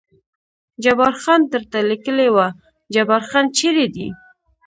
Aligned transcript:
جبار 0.83 1.13
خان 1.21 1.41
درته 1.51 1.77
لیکلي 1.89 2.27
و، 2.35 2.37
جبار 2.93 3.21
خان 3.29 3.45
چېرې 3.57 3.85
دی؟ 3.95 4.07